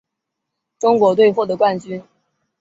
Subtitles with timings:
[0.79, 2.03] 中国队获得冠军。